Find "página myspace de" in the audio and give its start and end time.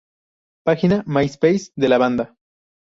0.65-1.87